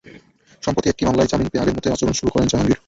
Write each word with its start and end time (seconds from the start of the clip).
সম্প্রতি 0.63 0.87
একটি 0.89 1.03
মামলায় 1.07 1.29
জামিন 1.31 1.47
পেয়ে 1.49 1.61
আগের 1.63 1.75
মতোই 1.77 1.93
আচরণ 1.93 2.13
শুরু 2.19 2.29
করেন 2.33 2.47
জাহাঙ্গীর। 2.47 2.79